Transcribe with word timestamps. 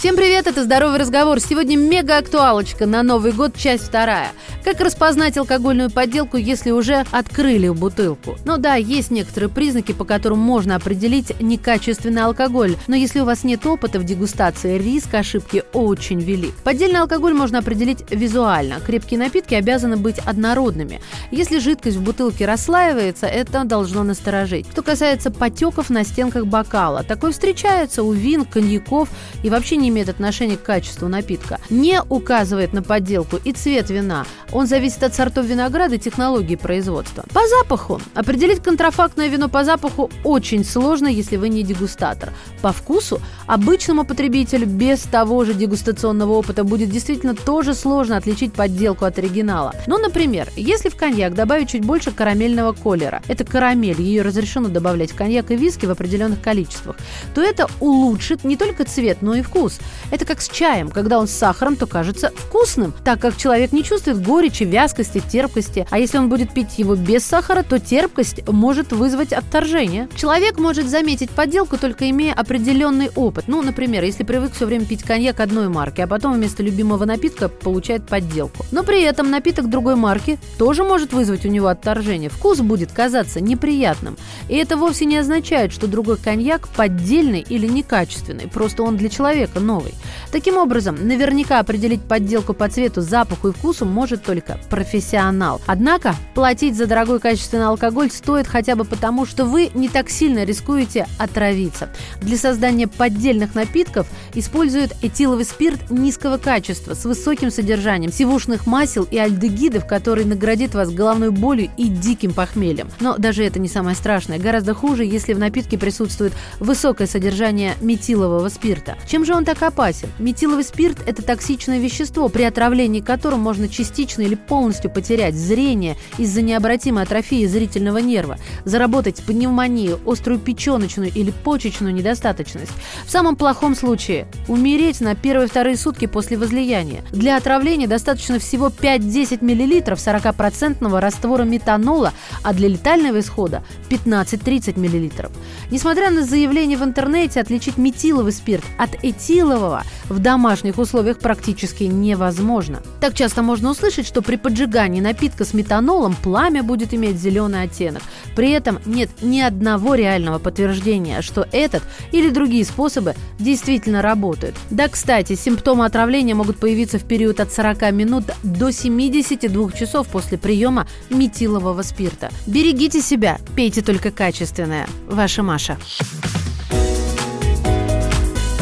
Всем 0.00 0.16
привет, 0.16 0.46
это 0.46 0.64
«Здоровый 0.64 0.98
разговор». 0.98 1.40
Сегодня 1.40 1.76
мега-актуалочка 1.76 2.86
на 2.86 3.02
Новый 3.02 3.32
год, 3.32 3.54
часть 3.54 3.84
вторая. 3.84 4.32
Как 4.64 4.80
распознать 4.80 5.36
алкогольную 5.36 5.90
подделку, 5.90 6.38
если 6.38 6.70
уже 6.70 7.04
открыли 7.10 7.68
бутылку? 7.68 8.38
Ну 8.46 8.56
да, 8.56 8.76
есть 8.76 9.10
некоторые 9.10 9.50
признаки, 9.50 9.92
по 9.92 10.06
которым 10.06 10.38
можно 10.38 10.76
определить 10.76 11.38
некачественный 11.38 12.22
алкоголь, 12.22 12.76
но 12.86 12.96
если 12.96 13.20
у 13.20 13.26
вас 13.26 13.44
нет 13.44 13.66
опыта 13.66 13.98
в 13.98 14.04
дегустации, 14.04 14.78
риск 14.78 15.12
ошибки 15.12 15.64
очень 15.74 16.20
велик. 16.20 16.54
Поддельный 16.64 17.00
алкоголь 17.00 17.34
можно 17.34 17.58
определить 17.58 18.10
визуально. 18.10 18.80
Крепкие 18.80 19.20
напитки 19.20 19.54
обязаны 19.54 19.98
быть 19.98 20.18
однородными. 20.18 21.02
Если 21.30 21.58
жидкость 21.58 21.98
в 21.98 22.02
бутылке 22.02 22.46
расслаивается, 22.46 23.26
это 23.26 23.64
должно 23.64 24.02
насторожить. 24.02 24.66
Что 24.72 24.80
касается 24.80 25.30
потеков 25.30 25.90
на 25.90 26.04
стенках 26.04 26.46
бокала, 26.46 27.02
такое 27.02 27.32
встречается 27.32 28.02
у 28.02 28.12
вин, 28.12 28.46
коньяков 28.46 29.10
и 29.42 29.50
вообще 29.50 29.76
не 29.76 29.89
имеет 29.90 30.08
отношения 30.08 30.56
к 30.56 30.62
качеству 30.62 31.08
напитка. 31.08 31.58
Не 31.68 32.02
указывает 32.02 32.72
на 32.72 32.82
подделку 32.82 33.36
и 33.44 33.52
цвет 33.52 33.90
вина, 33.90 34.24
он 34.52 34.66
зависит 34.66 35.02
от 35.02 35.14
сортов 35.14 35.46
винограда 35.46 35.96
и 35.96 35.98
технологии 35.98 36.56
производства. 36.56 37.24
По 37.32 37.40
запаху. 37.46 38.00
Определить 38.14 38.62
контрафактное 38.62 39.28
вино 39.28 39.48
по 39.48 39.64
запаху 39.64 40.10
очень 40.24 40.64
сложно, 40.64 41.08
если 41.08 41.36
вы 41.36 41.48
не 41.48 41.62
дегустатор. 41.62 42.32
По 42.62 42.72
вкусу 42.72 43.20
обычному 43.46 44.04
потребителю 44.04 44.66
без 44.66 45.00
того 45.00 45.44
же 45.44 45.54
дегустационного 45.54 46.32
опыта 46.32 46.64
будет 46.64 46.90
действительно 46.90 47.34
тоже 47.34 47.74
сложно 47.74 48.16
отличить 48.16 48.52
подделку 48.52 49.04
от 49.04 49.18
оригинала. 49.18 49.74
Ну, 49.86 49.98
например, 49.98 50.48
если 50.56 50.88
в 50.88 50.96
коньяк 50.96 51.34
добавить 51.34 51.70
чуть 51.70 51.84
больше 51.84 52.12
карамельного 52.12 52.72
колера, 52.72 53.22
это 53.28 53.44
карамель, 53.44 54.00
ее 54.00 54.22
разрешено 54.22 54.68
добавлять 54.68 55.12
в 55.12 55.16
коньяк 55.16 55.50
и 55.50 55.56
виски 55.56 55.86
в 55.86 55.90
определенных 55.90 56.40
количествах, 56.40 56.96
то 57.34 57.42
это 57.42 57.68
улучшит 57.80 58.44
не 58.44 58.56
только 58.56 58.84
цвет, 58.84 59.18
но 59.20 59.34
и 59.34 59.42
вкус. 59.42 59.79
Это 60.10 60.24
как 60.24 60.40
с 60.40 60.48
чаем, 60.48 60.88
когда 60.88 61.18
он 61.18 61.28
с 61.28 61.32
сахаром, 61.32 61.76
то 61.76 61.86
кажется 61.86 62.32
вкусным, 62.34 62.92
так 63.04 63.20
как 63.20 63.36
человек 63.36 63.72
не 63.72 63.84
чувствует 63.84 64.22
горечи 64.22 64.64
вязкости, 64.64 65.20
терпкости. 65.20 65.86
А 65.90 65.98
если 65.98 66.18
он 66.18 66.28
будет 66.28 66.52
пить 66.52 66.78
его 66.78 66.96
без 66.96 67.24
сахара, 67.24 67.62
то 67.62 67.78
терпкость 67.78 68.46
может 68.48 68.92
вызвать 68.92 69.32
отторжение. 69.32 70.08
Человек 70.16 70.58
может 70.58 70.88
заметить 70.88 71.30
подделку, 71.30 71.78
только 71.78 72.10
имея 72.10 72.34
определенный 72.34 73.10
опыт. 73.14 73.44
Ну, 73.46 73.62
например, 73.62 74.04
если 74.04 74.24
привык 74.24 74.52
все 74.54 74.66
время 74.66 74.84
пить 74.84 75.02
коньяк 75.02 75.40
одной 75.40 75.68
марки, 75.68 76.00
а 76.00 76.06
потом 76.06 76.34
вместо 76.34 76.62
любимого 76.62 77.04
напитка 77.04 77.48
получает 77.48 78.06
подделку. 78.06 78.64
Но 78.72 78.82
при 78.82 79.02
этом 79.02 79.30
напиток 79.30 79.70
другой 79.70 79.96
марки 79.96 80.38
тоже 80.58 80.84
может 80.84 81.12
вызвать 81.12 81.44
у 81.44 81.48
него 81.48 81.68
отторжение. 81.68 82.30
Вкус 82.30 82.60
будет 82.60 82.92
казаться 82.92 83.40
неприятным. 83.40 84.16
И 84.48 84.56
это 84.56 84.76
вовсе 84.76 85.04
не 85.04 85.16
означает, 85.16 85.72
что 85.72 85.86
другой 85.86 86.16
коньяк 86.16 86.68
поддельный 86.68 87.40
или 87.40 87.66
некачественный, 87.66 88.48
просто 88.48 88.82
он 88.82 88.96
для 88.96 89.08
человека 89.08 89.60
новый. 89.70 89.94
Таким 90.32 90.56
образом, 90.56 90.96
наверняка 91.06 91.60
определить 91.60 92.02
подделку 92.02 92.54
по 92.54 92.68
цвету, 92.68 93.00
запаху 93.00 93.48
и 93.48 93.52
вкусу 93.52 93.84
может 93.84 94.22
только 94.22 94.58
профессионал. 94.68 95.60
Однако 95.66 96.14
платить 96.34 96.76
за 96.76 96.86
дорогой 96.86 97.20
качественный 97.20 97.66
алкоголь 97.66 98.10
стоит 98.10 98.46
хотя 98.46 98.74
бы 98.74 98.84
потому, 98.84 99.26
что 99.26 99.44
вы 99.44 99.70
не 99.74 99.88
так 99.88 100.10
сильно 100.10 100.44
рискуете 100.44 101.06
отравиться. 101.18 101.88
Для 102.20 102.36
создания 102.36 102.88
поддельных 102.88 103.54
напитков 103.54 104.08
используют 104.34 104.92
этиловый 105.02 105.44
спирт 105.44 105.90
низкого 105.90 106.36
качества 106.36 106.94
с 106.94 107.04
высоким 107.04 107.50
содержанием 107.50 108.12
сивушных 108.12 108.66
масел 108.66 109.06
и 109.10 109.18
альдегидов, 109.18 109.86
который 109.86 110.24
наградит 110.24 110.74
вас 110.74 110.90
головной 110.90 111.30
болью 111.30 111.70
и 111.76 111.84
диким 111.88 112.32
похмельем. 112.32 112.88
Но 113.00 113.16
даже 113.18 113.44
это 113.44 113.58
не 113.58 113.68
самое 113.68 113.96
страшное. 113.96 114.38
Гораздо 114.38 114.74
хуже, 114.74 115.04
если 115.04 115.32
в 115.32 115.38
напитке 115.38 115.78
присутствует 115.78 116.32
высокое 116.58 117.06
содержание 117.06 117.74
метилового 117.80 118.48
спирта. 118.48 118.96
Чем 119.06 119.24
же 119.24 119.34
он 119.34 119.44
так 119.44 119.59
опасен? 119.62 120.08
Метиловый 120.18 120.64
спирт– 120.64 120.98
это 121.06 121.22
токсичное 121.22 121.78
вещество, 121.78 122.28
при 122.28 122.42
отравлении 122.42 123.00
которым 123.00 123.40
можно 123.40 123.68
частично 123.68 124.22
или 124.22 124.34
полностью 124.34 124.90
потерять 124.90 125.34
зрение 125.34 125.96
из-за 126.18 126.42
необратимой 126.42 127.04
атрофии 127.04 127.46
зрительного 127.46 127.98
нерва, 127.98 128.38
заработать 128.64 129.22
пневмонию, 129.22 130.00
острую 130.06 130.38
печеночную 130.38 131.10
или 131.12 131.30
почечную 131.30 131.94
недостаточность. 131.94 132.72
В 133.04 133.10
самом 133.10 133.36
плохом 133.36 133.74
случае– 133.74 134.26
умереть 134.50 135.00
на 135.00 135.14
первые-вторые 135.14 135.76
сутки 135.76 136.06
после 136.06 136.36
возлияния. 136.36 137.02
Для 137.12 137.36
отравления 137.36 137.86
достаточно 137.86 138.38
всего 138.40 138.66
5-10 138.66 139.42
мл 139.42 139.80
40% 139.80 140.98
раствора 140.98 141.44
метанола, 141.44 142.12
а 142.42 142.52
для 142.52 142.68
летального 142.68 143.20
исхода– 143.20 143.62
15-30 143.90 144.76
мл. 144.76 145.30
Несмотря 145.70 146.10
на 146.10 146.24
заявление 146.24 146.76
в 146.76 146.82
интернете, 146.82 147.40
отличить 147.40 147.78
метиловый 147.78 148.32
спирт 148.32 148.64
от 148.76 148.90
этилового 149.04 149.84
в 150.08 150.18
домашних 150.18 150.78
условиях 150.78 151.20
практически 151.20 151.84
невозможно. 151.84 152.82
Так 153.00 153.14
часто 153.14 153.42
можно 153.42 153.70
услышать, 153.70 154.06
что 154.06 154.20
при 154.20 154.34
поджигании 154.36 155.00
напитка 155.00 155.44
с 155.44 155.54
метанолом 155.54 156.16
пламя 156.20 156.64
будет 156.64 156.92
иметь 156.92 157.16
зеленый 157.16 157.62
оттенок. 157.62 158.02
При 158.34 158.50
этом 158.50 158.80
нет 158.84 159.10
ни 159.22 159.40
одного 159.40 159.94
реального 159.94 160.40
подтверждения, 160.40 161.22
что 161.22 161.46
этот 161.52 161.84
или 162.10 162.30
другие 162.30 162.64
способы 162.64 163.14
действительно 163.38 164.02
работают. 164.40 164.56
Да, 164.70 164.88
кстати, 164.88 165.34
симптомы 165.34 165.84
отравления 165.84 166.34
могут 166.34 166.58
появиться 166.58 166.98
в 166.98 167.04
период 167.04 167.40
от 167.40 167.52
40 167.52 167.92
минут 167.92 168.24
до 168.42 168.72
72 168.72 169.72
часов 169.72 170.08
после 170.08 170.38
приема 170.38 170.86
метилового 171.10 171.82
спирта. 171.82 172.30
Берегите 172.46 173.00
себя, 173.00 173.38
пейте 173.56 173.82
только 173.82 174.10
качественное. 174.10 174.86
Ваша 175.08 175.42
Маша. 175.42 175.76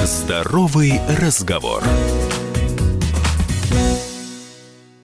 Здоровый 0.04 1.00
разговор. 1.20 1.82